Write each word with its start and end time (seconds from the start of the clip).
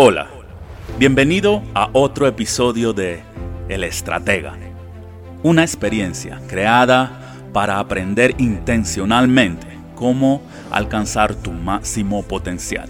Hola, 0.00 0.28
bienvenido 0.96 1.60
a 1.74 1.90
otro 1.92 2.28
episodio 2.28 2.92
de 2.92 3.20
El 3.68 3.82
Estratega, 3.82 4.56
una 5.42 5.62
experiencia 5.62 6.40
creada 6.46 7.34
para 7.52 7.80
aprender 7.80 8.36
intencionalmente 8.38 9.66
cómo 9.96 10.40
alcanzar 10.70 11.34
tu 11.34 11.50
máximo 11.50 12.22
potencial. 12.22 12.88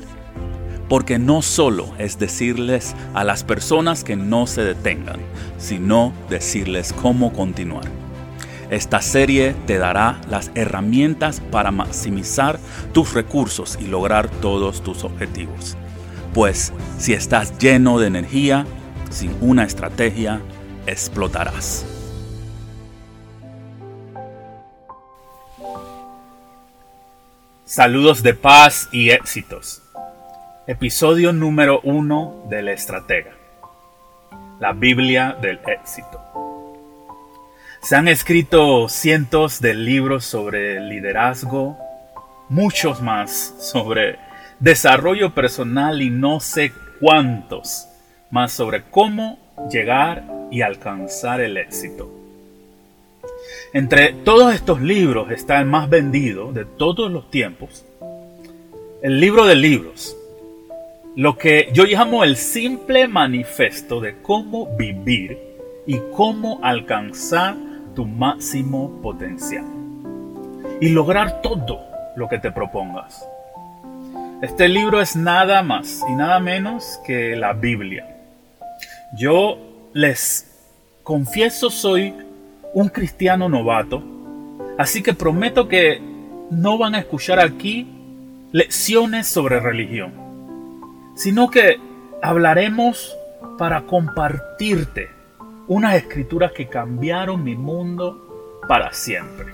Porque 0.90 1.18
no 1.18 1.40
solo 1.40 1.94
es 1.96 2.18
decirles 2.18 2.94
a 3.14 3.24
las 3.24 3.42
personas 3.42 4.04
que 4.04 4.14
no 4.14 4.46
se 4.46 4.62
detengan, 4.64 5.20
sino 5.56 6.12
decirles 6.28 6.92
cómo 6.92 7.32
continuar. 7.32 7.86
Esta 8.68 9.00
serie 9.00 9.54
te 9.66 9.78
dará 9.78 10.20
las 10.28 10.50
herramientas 10.54 11.40
para 11.40 11.70
maximizar 11.70 12.58
tus 12.92 13.14
recursos 13.14 13.78
y 13.80 13.86
lograr 13.86 14.28
todos 14.28 14.82
tus 14.82 15.04
objetivos. 15.04 15.78
Pues 16.34 16.72
si 16.98 17.14
estás 17.14 17.58
lleno 17.58 17.98
de 17.98 18.06
energía, 18.06 18.66
sin 19.10 19.36
una 19.40 19.64
estrategia, 19.64 20.40
explotarás. 20.86 21.86
Saludos 27.64 28.22
de 28.22 28.34
paz 28.34 28.88
y 28.92 29.10
éxitos. 29.10 29.82
Episodio 30.66 31.32
número 31.32 31.80
uno 31.82 32.44
del 32.48 32.68
Estratega. 32.68 33.32
La 34.60 34.72
Biblia 34.72 35.36
del 35.40 35.60
éxito. 35.66 36.20
Se 37.82 37.96
han 37.96 38.08
escrito 38.08 38.88
cientos 38.88 39.60
de 39.60 39.74
libros 39.74 40.24
sobre 40.24 40.80
liderazgo, 40.80 41.78
muchos 42.48 43.00
más 43.00 43.54
sobre 43.60 44.18
desarrollo 44.60 45.34
personal 45.34 46.02
y 46.02 46.10
no 46.10 46.40
sé 46.40 46.72
cuántos 47.00 47.88
más 48.30 48.52
sobre 48.52 48.82
cómo 48.90 49.38
llegar 49.70 50.24
y 50.50 50.62
alcanzar 50.62 51.40
el 51.40 51.56
éxito. 51.56 52.10
Entre 53.72 54.12
todos 54.12 54.54
estos 54.54 54.80
libros 54.80 55.30
está 55.30 55.60
el 55.60 55.66
más 55.66 55.88
vendido 55.88 56.52
de 56.52 56.64
todos 56.64 57.10
los 57.10 57.30
tiempos, 57.30 57.84
el 59.02 59.20
libro 59.20 59.46
de 59.46 59.54
libros, 59.54 60.16
lo 61.14 61.36
que 61.36 61.68
yo 61.72 61.84
llamo 61.84 62.24
el 62.24 62.36
simple 62.36 63.08
manifiesto 63.08 64.00
de 64.00 64.20
cómo 64.22 64.76
vivir 64.76 65.38
y 65.86 65.98
cómo 66.14 66.60
alcanzar 66.62 67.56
tu 67.94 68.04
máximo 68.04 69.00
potencial 69.02 69.64
y 70.80 70.90
lograr 70.90 71.42
todo 71.42 71.80
lo 72.16 72.28
que 72.28 72.38
te 72.38 72.52
propongas. 72.52 73.24
Este 74.40 74.68
libro 74.68 75.00
es 75.00 75.16
nada 75.16 75.62
más 75.62 76.04
y 76.08 76.14
nada 76.14 76.38
menos 76.38 77.00
que 77.04 77.34
la 77.34 77.54
Biblia. 77.54 78.06
Yo 79.16 79.58
les 79.92 80.48
confieso 81.02 81.70
soy 81.70 82.14
un 82.72 82.88
cristiano 82.88 83.48
novato, 83.48 84.00
así 84.78 85.02
que 85.02 85.12
prometo 85.12 85.66
que 85.66 86.00
no 86.52 86.78
van 86.78 86.94
a 86.94 87.00
escuchar 87.00 87.40
aquí 87.40 87.88
lecciones 88.52 89.26
sobre 89.26 89.58
religión, 89.58 90.12
sino 91.16 91.50
que 91.50 91.80
hablaremos 92.22 93.16
para 93.58 93.86
compartirte 93.86 95.08
unas 95.66 95.96
escrituras 95.96 96.52
que 96.52 96.68
cambiaron 96.68 97.42
mi 97.42 97.56
mundo 97.56 98.60
para 98.68 98.92
siempre. 98.92 99.52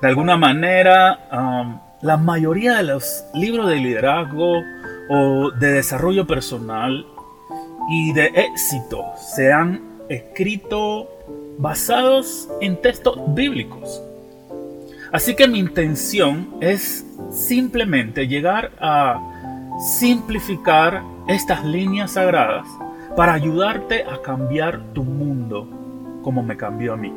De 0.00 0.08
alguna 0.08 0.38
manera, 0.38 1.82
la 2.04 2.18
mayoría 2.18 2.74
de 2.74 2.82
los 2.82 3.24
libros 3.32 3.66
de 3.66 3.76
liderazgo 3.76 4.62
o 5.08 5.50
de 5.52 5.72
desarrollo 5.72 6.26
personal 6.26 7.06
y 7.90 8.12
de 8.12 8.26
éxito 8.26 9.02
se 9.16 9.50
han 9.50 9.80
escrito 10.10 11.08
basados 11.56 12.46
en 12.60 12.76
textos 12.82 13.18
bíblicos. 13.34 14.02
Así 15.12 15.34
que 15.34 15.48
mi 15.48 15.58
intención 15.58 16.56
es 16.60 17.06
simplemente 17.32 18.28
llegar 18.28 18.72
a 18.78 19.18
simplificar 19.98 21.02
estas 21.26 21.64
líneas 21.64 22.12
sagradas 22.12 22.66
para 23.16 23.32
ayudarte 23.32 24.04
a 24.04 24.20
cambiar 24.20 24.92
tu 24.92 25.04
mundo 25.04 25.66
como 26.22 26.42
me 26.42 26.58
cambió 26.58 26.92
a 26.92 26.96
mí. 26.98 27.14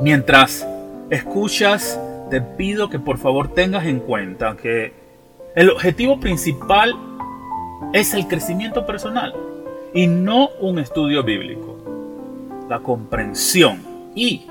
Mientras 0.00 0.66
escuchas 1.08 1.98
te 2.30 2.40
pido 2.40 2.90
que 2.90 2.98
por 2.98 3.18
favor 3.18 3.54
tengas 3.54 3.86
en 3.86 4.00
cuenta 4.00 4.56
que 4.56 4.92
el 5.54 5.70
objetivo 5.70 6.20
principal 6.20 6.94
es 7.92 8.14
el 8.14 8.28
crecimiento 8.28 8.86
personal 8.86 9.34
y 9.94 10.06
no 10.06 10.50
un 10.60 10.78
estudio 10.78 11.22
bíblico. 11.22 11.76
La 12.68 12.80
comprensión 12.80 13.78
y 14.14 14.46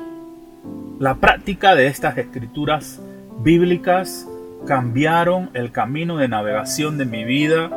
la 0.99 1.15
práctica 1.15 1.75
de 1.75 1.87
estas 1.87 2.17
escrituras 2.17 2.99
bíblicas 3.39 4.27
cambiaron 4.65 5.51
el 5.53 5.71
camino 5.71 6.17
de 6.17 6.27
navegación 6.27 6.97
de 6.97 7.05
mi 7.05 7.23
vida 7.23 7.69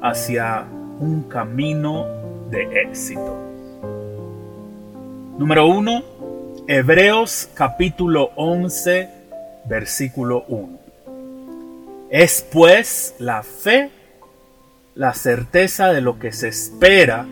hacia 0.00 0.64
un 0.98 1.24
camino 1.28 2.06
de 2.50 2.82
éxito. 2.82 3.38
Número 5.38 5.66
1. 5.66 6.02
Hebreos 6.68 7.50
capítulo 7.54 8.30
11 8.36 9.21
versículo 9.64 10.44
1. 10.48 10.78
Es 12.10 12.46
pues 12.52 13.14
la 13.18 13.42
fe, 13.42 13.90
la 14.94 15.14
certeza 15.14 15.92
de 15.92 16.00
lo 16.00 16.18
que 16.18 16.32
se 16.32 16.48
espera 16.48 17.26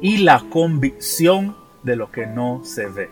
y 0.00 0.18
la 0.18 0.44
convicción 0.50 1.56
de 1.82 1.96
lo 1.96 2.10
que 2.10 2.26
no 2.26 2.64
se 2.64 2.86
ve. 2.86 3.10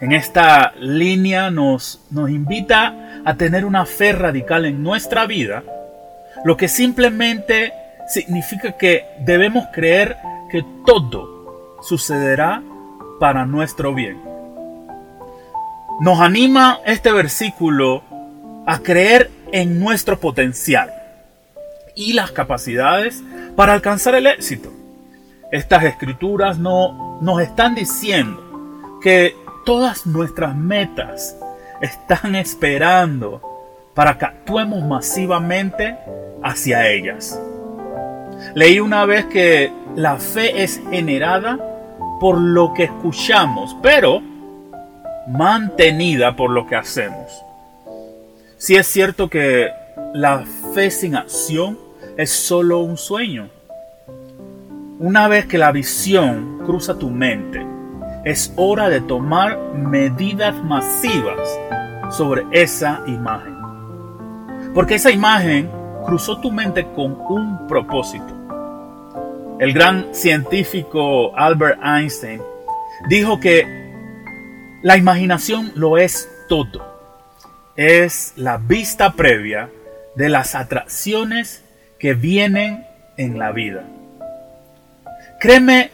En 0.00 0.12
esta 0.12 0.72
línea 0.80 1.50
nos, 1.50 2.04
nos 2.10 2.30
invita 2.30 3.22
a 3.24 3.36
tener 3.36 3.64
una 3.64 3.86
fe 3.86 4.12
radical 4.12 4.64
en 4.64 4.82
nuestra 4.82 5.26
vida, 5.26 5.62
lo 6.44 6.56
que 6.56 6.66
simplemente 6.66 7.72
significa 8.08 8.76
que 8.76 9.04
debemos 9.20 9.66
creer 9.72 10.16
que 10.50 10.64
todo 10.84 11.78
sucederá 11.82 12.62
para 13.20 13.46
nuestro 13.46 13.94
bien 13.94 14.31
nos 16.02 16.18
anima 16.18 16.80
este 16.84 17.12
versículo 17.12 18.02
a 18.66 18.80
creer 18.80 19.30
en 19.52 19.78
nuestro 19.78 20.18
potencial 20.18 20.92
y 21.94 22.12
las 22.14 22.32
capacidades 22.32 23.22
para 23.54 23.72
alcanzar 23.72 24.16
el 24.16 24.26
éxito. 24.26 24.72
Estas 25.52 25.84
escrituras 25.84 26.58
no, 26.58 27.20
nos 27.22 27.40
están 27.40 27.76
diciendo 27.76 28.98
que 29.00 29.36
todas 29.64 30.04
nuestras 30.04 30.56
metas 30.56 31.36
están 31.80 32.34
esperando 32.34 33.40
para 33.94 34.18
que 34.18 34.24
actuemos 34.24 34.82
masivamente 34.82 35.96
hacia 36.42 36.88
ellas. 36.88 37.40
Leí 38.56 38.80
una 38.80 39.06
vez 39.06 39.26
que 39.26 39.72
la 39.94 40.16
fe 40.16 40.64
es 40.64 40.82
generada 40.90 41.60
por 42.18 42.38
lo 42.38 42.74
que 42.74 42.84
escuchamos, 42.84 43.76
pero 43.80 44.31
mantenida 45.26 46.36
por 46.36 46.50
lo 46.50 46.66
que 46.66 46.76
hacemos. 46.76 47.44
Si 48.56 48.76
es 48.76 48.86
cierto 48.86 49.28
que 49.28 49.70
la 50.14 50.44
fe 50.74 50.90
sin 50.90 51.16
acción 51.16 51.78
es 52.16 52.30
solo 52.30 52.80
un 52.80 52.96
sueño. 52.96 53.48
Una 54.98 55.28
vez 55.28 55.46
que 55.46 55.58
la 55.58 55.72
visión 55.72 56.60
cruza 56.64 56.98
tu 56.98 57.10
mente, 57.10 57.66
es 58.24 58.52
hora 58.56 58.88
de 58.88 59.00
tomar 59.00 59.58
medidas 59.74 60.54
masivas 60.62 61.58
sobre 62.10 62.44
esa 62.52 63.02
imagen. 63.06 63.56
Porque 64.74 64.94
esa 64.94 65.10
imagen 65.10 65.68
cruzó 66.04 66.38
tu 66.38 66.52
mente 66.52 66.86
con 66.94 67.18
un 67.28 67.66
propósito. 67.66 68.32
El 69.58 69.72
gran 69.72 70.14
científico 70.14 71.36
Albert 71.36 71.80
Einstein 71.82 72.40
dijo 73.08 73.40
que 73.40 73.81
la 74.82 74.96
imaginación 74.96 75.72
lo 75.74 75.96
es 75.98 76.28
todo. 76.48 76.92
Es 77.76 78.34
la 78.36 78.58
vista 78.58 79.12
previa 79.12 79.70
de 80.16 80.28
las 80.28 80.54
atracciones 80.54 81.64
que 81.98 82.14
vienen 82.14 82.84
en 83.16 83.38
la 83.38 83.52
vida. 83.52 83.84
Créeme 85.40 85.90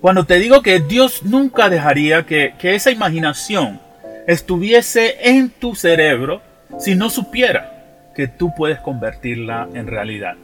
cuando 0.00 0.24
te 0.24 0.38
digo 0.38 0.62
que 0.62 0.80
Dios 0.80 1.22
nunca 1.22 1.68
dejaría 1.68 2.26
que, 2.26 2.54
que 2.58 2.74
esa 2.74 2.90
imaginación 2.90 3.80
estuviese 4.26 5.16
en 5.30 5.50
tu 5.50 5.74
cerebro 5.74 6.42
si 6.78 6.94
no 6.94 7.10
supiera 7.10 8.10
que 8.14 8.28
tú 8.28 8.52
puedes 8.54 8.80
convertirla 8.80 9.68
en 9.74 9.86
realidad. 9.86 10.36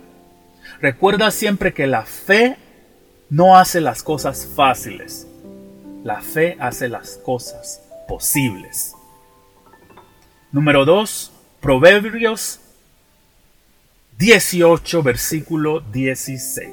Recuerda 0.80 1.30
siempre 1.30 1.72
que 1.72 1.86
la 1.86 2.02
fe 2.02 2.56
no 3.28 3.56
hace 3.56 3.80
las 3.80 4.02
cosas 4.02 4.48
fáciles, 4.56 5.26
la 6.04 6.20
fe 6.20 6.56
hace 6.60 6.88
las 6.88 7.16
cosas 7.18 7.82
posibles. 8.08 8.94
Número 10.52 10.84
2. 10.84 11.32
Proverbios 11.60 12.60
18, 14.18 15.02
versículo 15.02 15.80
16. 15.80 16.70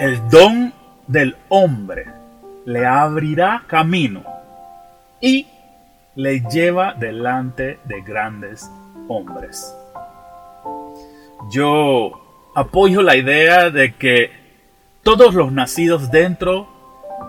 El 0.00 0.28
don 0.28 0.74
del 1.06 1.36
hombre 1.48 2.06
le 2.64 2.84
abrirá 2.84 3.64
camino 3.66 4.24
y 5.20 5.46
le 6.16 6.40
lleva 6.40 6.94
delante 6.94 7.78
de 7.84 8.02
grandes 8.02 8.68
hombres. 9.08 9.72
Yo 11.50 12.50
apoyo 12.54 13.02
la 13.02 13.16
idea 13.16 13.70
de 13.70 13.94
que 13.94 14.30
todos 15.02 15.34
los 15.34 15.52
nacidos 15.52 16.10
dentro 16.10 16.75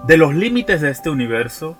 de 0.05 0.17
los 0.17 0.35
límites 0.35 0.81
de 0.81 0.91
este 0.91 1.09
universo 1.09 1.77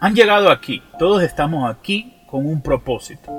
han 0.00 0.14
llegado 0.14 0.50
aquí. 0.50 0.82
Todos 0.98 1.22
estamos 1.22 1.70
aquí 1.70 2.14
con 2.26 2.46
un 2.46 2.60
propósito. 2.60 3.32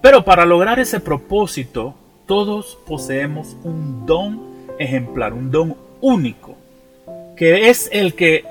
Pero 0.00 0.24
para 0.24 0.44
lograr 0.44 0.80
ese 0.80 1.00
propósito, 1.00 1.94
todos 2.26 2.78
poseemos 2.86 3.56
un 3.62 4.04
don 4.04 4.40
ejemplar, 4.78 5.32
un 5.32 5.50
don 5.50 5.76
único, 6.00 6.56
que 7.36 7.70
es 7.70 7.88
el 7.92 8.14
que 8.14 8.44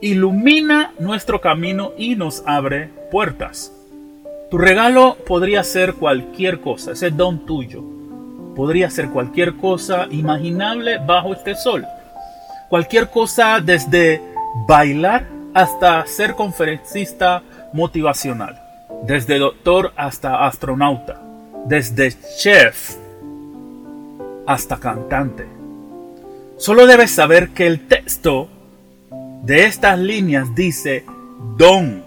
ilumina 0.00 0.92
nuestro 0.98 1.40
camino 1.40 1.92
y 1.96 2.16
nos 2.16 2.42
abre 2.46 2.88
puertas. 3.10 3.72
Tu 4.50 4.58
regalo 4.58 5.16
podría 5.26 5.62
ser 5.62 5.94
cualquier 5.94 6.60
cosa, 6.60 6.92
ese 6.92 7.10
don 7.10 7.46
tuyo. 7.46 7.82
Podría 8.54 8.88
ser 8.90 9.10
cualquier 9.10 9.56
cosa 9.56 10.06
imaginable 10.10 10.98
bajo 10.98 11.34
este 11.34 11.54
sol. 11.54 11.84
Cualquier 12.68 13.10
cosa 13.10 13.60
desde 13.60 14.20
bailar 14.66 15.26
hasta 15.54 16.04
ser 16.06 16.34
conferencista 16.34 17.42
motivacional. 17.72 18.60
Desde 19.04 19.38
doctor 19.38 19.92
hasta 19.96 20.46
astronauta. 20.46 21.22
Desde 21.66 22.12
chef 22.38 22.96
hasta 24.46 24.78
cantante. 24.78 25.46
Solo 26.56 26.86
debes 26.86 27.10
saber 27.10 27.50
que 27.50 27.66
el 27.66 27.86
texto 27.86 28.48
de 29.42 29.64
estas 29.64 29.98
líneas 29.98 30.54
dice 30.54 31.04
don. 31.56 32.04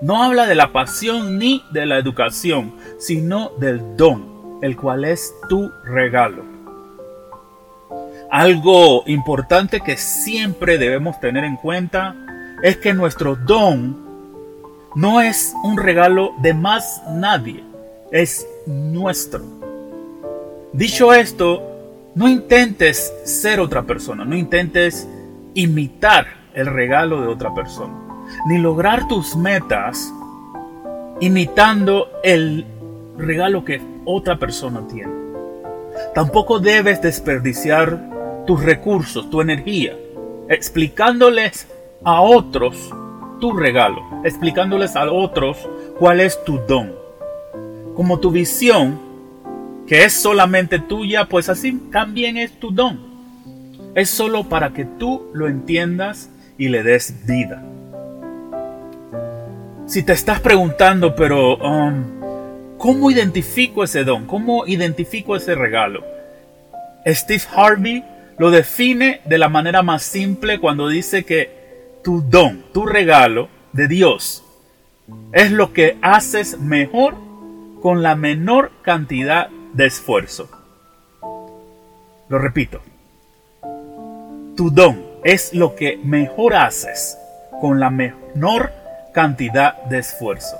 No 0.00 0.22
habla 0.22 0.46
de 0.46 0.54
la 0.54 0.72
pasión 0.72 1.38
ni 1.38 1.62
de 1.70 1.86
la 1.86 1.98
educación, 1.98 2.74
sino 2.98 3.50
del 3.58 3.96
don, 3.96 4.58
el 4.62 4.76
cual 4.76 5.04
es 5.04 5.34
tu 5.48 5.70
regalo. 5.84 6.55
Algo 8.30 9.04
importante 9.06 9.80
que 9.80 9.96
siempre 9.96 10.78
debemos 10.78 11.20
tener 11.20 11.44
en 11.44 11.56
cuenta 11.56 12.14
es 12.62 12.76
que 12.76 12.92
nuestro 12.92 13.36
don 13.36 14.04
no 14.96 15.20
es 15.20 15.54
un 15.62 15.76
regalo 15.76 16.34
de 16.40 16.54
más 16.54 17.02
nadie, 17.08 17.62
es 18.10 18.46
nuestro. 18.66 19.44
Dicho 20.72 21.12
esto, 21.12 21.62
no 22.14 22.28
intentes 22.28 23.12
ser 23.24 23.60
otra 23.60 23.82
persona, 23.82 24.24
no 24.24 24.34
intentes 24.34 25.06
imitar 25.54 26.26
el 26.54 26.66
regalo 26.66 27.20
de 27.20 27.28
otra 27.28 27.54
persona, 27.54 27.94
ni 28.46 28.58
lograr 28.58 29.06
tus 29.06 29.36
metas 29.36 30.12
imitando 31.20 32.08
el 32.24 32.66
regalo 33.16 33.64
que 33.64 33.80
otra 34.04 34.38
persona 34.38 34.86
tiene. 34.88 35.12
Tampoco 36.14 36.58
debes 36.58 37.00
desperdiciar 37.00 38.15
tus 38.46 38.62
recursos, 38.62 39.28
tu 39.30 39.40
energía, 39.40 39.96
explicándoles 40.48 41.68
a 42.04 42.20
otros 42.20 42.92
tu 43.40 43.52
regalo, 43.52 44.02
explicándoles 44.24 44.96
a 44.96 45.10
otros 45.10 45.56
cuál 45.98 46.20
es 46.20 46.42
tu 46.44 46.58
don. 46.66 46.94
Como 47.94 48.18
tu 48.18 48.30
visión 48.30 48.98
que 49.86 50.04
es 50.04 50.12
solamente 50.12 50.78
tuya, 50.78 51.26
pues 51.26 51.48
así 51.48 51.72
también 51.92 52.36
es 52.36 52.58
tu 52.58 52.70
don. 52.70 52.98
Es 53.94 54.10
solo 54.10 54.44
para 54.44 54.72
que 54.72 54.84
tú 54.84 55.30
lo 55.32 55.48
entiendas 55.48 56.30
y 56.58 56.68
le 56.68 56.82
des 56.82 57.26
vida. 57.26 57.62
Si 59.86 60.02
te 60.02 60.12
estás 60.12 60.40
preguntando, 60.40 61.14
pero 61.14 61.56
um, 61.58 62.04
¿cómo 62.78 63.10
identifico 63.10 63.84
ese 63.84 64.04
don? 64.04 64.26
¿Cómo 64.26 64.66
identifico 64.66 65.36
ese 65.36 65.54
regalo? 65.54 66.04
Steve 67.06 67.42
Harvey 67.54 68.04
lo 68.38 68.50
define 68.50 69.20
de 69.24 69.38
la 69.38 69.48
manera 69.48 69.82
más 69.82 70.02
simple 70.02 70.60
cuando 70.60 70.88
dice 70.88 71.24
que 71.24 71.98
tu 72.02 72.22
don, 72.22 72.64
tu 72.72 72.86
regalo 72.86 73.48
de 73.72 73.88
Dios, 73.88 74.44
es 75.32 75.50
lo 75.50 75.72
que 75.72 75.96
haces 76.02 76.58
mejor 76.58 77.14
con 77.80 78.02
la 78.02 78.16
menor 78.16 78.72
cantidad 78.82 79.48
de 79.72 79.86
esfuerzo. 79.86 80.48
Lo 82.28 82.38
repito, 82.38 82.80
tu 84.56 84.70
don 84.70 85.04
es 85.24 85.54
lo 85.54 85.74
que 85.74 85.98
mejor 86.02 86.54
haces 86.54 87.18
con 87.60 87.80
la 87.80 87.90
menor 87.90 88.72
cantidad 89.12 89.82
de 89.84 89.98
esfuerzo. 89.98 90.56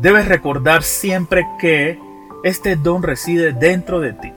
Debes 0.00 0.26
recordar 0.26 0.82
siempre 0.82 1.46
que 1.60 1.98
este 2.42 2.76
don 2.76 3.02
reside 3.02 3.52
dentro 3.52 4.00
de 4.00 4.14
ti. 4.14 4.32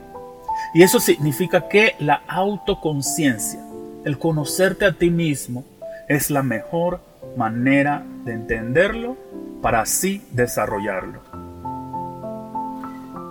Y 0.74 0.82
eso 0.82 0.98
significa 0.98 1.68
que 1.68 1.94
la 2.00 2.22
autoconciencia, 2.26 3.60
el 4.04 4.18
conocerte 4.18 4.84
a 4.84 4.92
ti 4.92 5.08
mismo, 5.08 5.64
es 6.08 6.30
la 6.30 6.42
mejor 6.42 7.00
manera 7.36 8.02
de 8.24 8.32
entenderlo 8.32 9.16
para 9.62 9.82
así 9.82 10.22
desarrollarlo. 10.32 11.20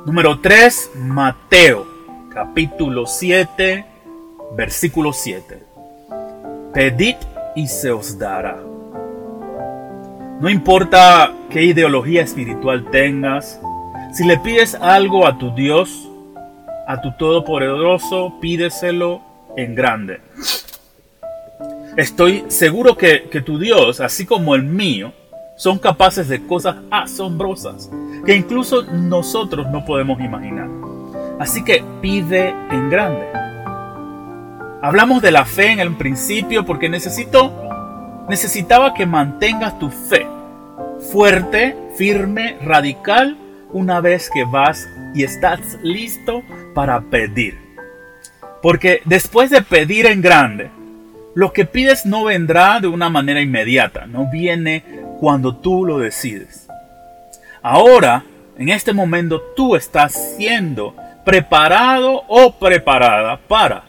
Número 0.06 0.40
3, 0.40 0.92
Mateo, 0.96 1.86
capítulo 2.34 3.06
7, 3.06 3.86
versículo 4.56 5.12
7. 5.12 5.64
Pedid 6.74 7.16
y 7.56 7.68
se 7.68 7.92
os 7.92 8.18
dará. 8.18 8.58
No 10.40 10.50
importa 10.50 11.34
qué 11.50 11.64
ideología 11.64 12.22
espiritual 12.22 12.90
tengas, 12.90 13.60
si 14.14 14.26
le 14.26 14.38
pides 14.38 14.76
algo 14.76 15.28
a 15.28 15.38
tu 15.38 15.54
Dios, 15.54 16.10
a 16.88 17.02
tu 17.02 17.12
Todopoderoso, 17.14 18.40
pídeselo 18.40 19.22
en 19.56 19.76
grande. 19.76 20.22
Estoy 21.98 22.44
seguro 22.48 22.98
que, 22.98 23.30
que 23.30 23.42
tu 23.42 23.60
Dios, 23.60 24.00
así 24.00 24.26
como 24.26 24.56
el 24.56 24.64
mío, 24.64 25.14
son 25.56 25.78
capaces 25.78 26.28
de 26.28 26.46
cosas 26.46 26.78
asombrosas 26.90 27.90
que 28.26 28.36
incluso 28.36 28.84
nosotros 28.84 29.68
no 29.70 29.86
podemos 29.86 30.20
imaginar. 30.20 30.68
Así 31.40 31.64
que 31.64 31.84
pide 32.02 32.50
en 32.72 32.90
grande. 32.90 33.28
Hablamos 34.82 35.22
de 35.22 35.32
la 35.32 35.46
fe 35.46 35.72
en 35.72 35.80
el 35.80 35.96
principio 35.96 36.66
porque 36.66 36.90
necesito, 36.90 37.54
necesitaba 38.30 38.94
que 38.94 39.06
mantengas 39.06 39.78
tu 39.80 39.90
fe 39.90 40.26
fuerte, 41.12 41.76
firme, 41.96 42.58
radical 42.62 43.38
una 43.74 44.00
vez 44.00 44.30
que 44.34 44.46
vas 44.46 44.88
y 45.14 45.24
estás 45.24 45.60
listo 45.82 46.44
para 46.74 47.02
pedir. 47.02 47.58
Porque 48.62 49.02
después 49.06 49.50
de 49.50 49.62
pedir 49.62 50.06
en 50.06 50.22
grande, 50.22 50.70
lo 51.36 51.52
que 51.52 51.66
pides 51.66 52.06
no 52.06 52.24
vendrá 52.24 52.80
de 52.80 52.88
una 52.88 53.10
manera 53.10 53.42
inmediata, 53.42 54.06
no 54.06 54.30
viene 54.32 54.84
cuando 55.20 55.56
tú 55.58 55.86
lo 55.86 55.98
decides. 55.98 56.68
Ahora, 57.62 58.24
en 58.58 58.70
este 58.70 58.94
momento, 58.94 59.42
tú 59.56 59.76
estás 59.76 60.36
siendo 60.38 60.96
preparado 61.26 62.24
o 62.28 62.60
preparada 62.60 63.38
para 63.48 63.86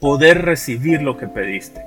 poder 0.00 0.42
recibir 0.42 1.02
lo 1.02 1.16
que 1.18 1.26
pediste. 1.26 1.82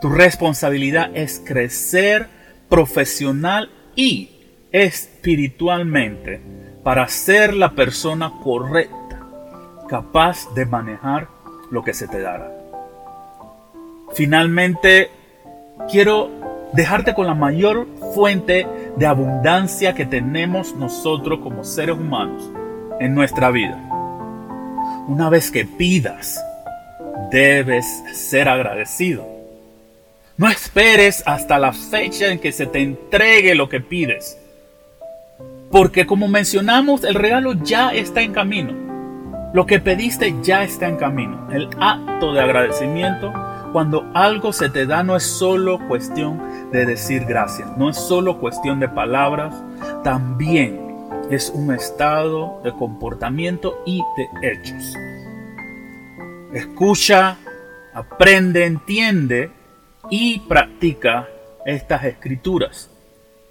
Tu 0.00 0.08
responsabilidad 0.10 1.10
es 1.14 1.42
crecer 1.44 2.28
profesional 2.68 3.70
y 3.96 4.33
espiritualmente 4.74 6.40
para 6.82 7.06
ser 7.06 7.54
la 7.54 7.70
persona 7.70 8.32
correcta, 8.42 9.20
capaz 9.88 10.52
de 10.52 10.66
manejar 10.66 11.28
lo 11.70 11.84
que 11.84 11.94
se 11.94 12.08
te 12.08 12.20
dará. 12.20 12.50
Finalmente, 14.14 15.10
quiero 15.88 16.28
dejarte 16.72 17.14
con 17.14 17.28
la 17.28 17.34
mayor 17.34 17.86
fuente 18.14 18.66
de 18.96 19.06
abundancia 19.06 19.94
que 19.94 20.06
tenemos 20.06 20.74
nosotros 20.74 21.38
como 21.38 21.62
seres 21.62 21.96
humanos 21.96 22.50
en 22.98 23.14
nuestra 23.14 23.52
vida. 23.52 23.76
Una 25.06 25.30
vez 25.30 25.52
que 25.52 25.64
pidas, 25.64 26.44
debes 27.30 27.86
ser 28.12 28.48
agradecido. 28.48 29.24
No 30.36 30.48
esperes 30.48 31.22
hasta 31.26 31.60
la 31.60 31.72
fecha 31.72 32.32
en 32.32 32.40
que 32.40 32.50
se 32.50 32.66
te 32.66 32.82
entregue 32.82 33.54
lo 33.54 33.68
que 33.68 33.80
pides. 33.80 34.36
Porque 35.74 36.06
como 36.06 36.28
mencionamos, 36.28 37.02
el 37.02 37.16
regalo 37.16 37.54
ya 37.54 37.92
está 37.92 38.22
en 38.22 38.32
camino. 38.32 38.72
Lo 39.52 39.66
que 39.66 39.80
pediste 39.80 40.32
ya 40.40 40.62
está 40.62 40.86
en 40.86 40.94
camino. 40.94 41.48
El 41.50 41.68
acto 41.80 42.32
de 42.32 42.40
agradecimiento 42.40 43.32
cuando 43.72 44.08
algo 44.14 44.52
se 44.52 44.68
te 44.68 44.86
da 44.86 45.02
no 45.02 45.16
es 45.16 45.24
solo 45.24 45.80
cuestión 45.88 46.70
de 46.70 46.86
decir 46.86 47.24
gracias, 47.24 47.76
no 47.76 47.90
es 47.90 47.96
solo 47.96 48.38
cuestión 48.38 48.78
de 48.78 48.88
palabras, 48.88 49.52
también 50.04 50.78
es 51.28 51.50
un 51.50 51.74
estado 51.74 52.60
de 52.62 52.70
comportamiento 52.70 53.82
y 53.84 54.00
de 54.16 54.52
hechos. 54.52 54.94
Escucha, 56.52 57.36
aprende, 57.92 58.64
entiende 58.64 59.50
y 60.08 60.38
practica 60.38 61.26
estas 61.66 62.04
escrituras 62.04 62.90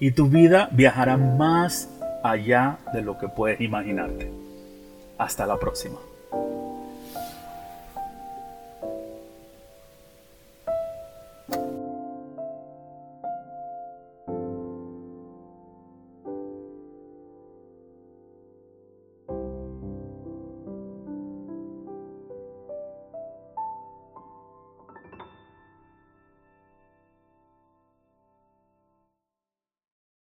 y 0.03 0.11
tu 0.11 0.27
vida 0.27 0.67
viajará 0.73 1.15
más 1.15 1.89
allá 2.23 2.79
de 2.93 3.01
lo 3.01 3.17
que 3.17 3.27
puedes 3.27 3.61
imaginarte. 3.61 4.31
Hasta 5.17 5.45
la 5.45 5.59
próxima. 5.59 5.99